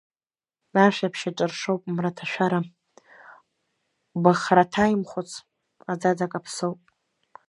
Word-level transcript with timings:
Ашәаԥшь 0.83 1.25
аҿыршоуп 1.29 1.83
мраҭашәара, 1.95 2.59
быхраҭаимхәыц, 4.21 5.31
аӡаӡа 5.91 6.27
каԥсоуп. 6.31 6.79